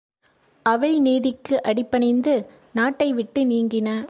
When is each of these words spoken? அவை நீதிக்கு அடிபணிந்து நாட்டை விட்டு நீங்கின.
அவை 0.65 0.99
நீதிக்கு 0.99 1.61
அடிபணிந்து 1.61 2.33
நாட்டை 2.71 3.13
விட்டு 3.13 3.43
நீங்கின. 3.45 3.91